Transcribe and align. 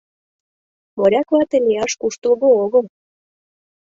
Моряк 0.97 1.27
вате 1.33 1.57
лияш 1.65 1.91
куштылго 2.01 2.49
огыл. 2.63 2.85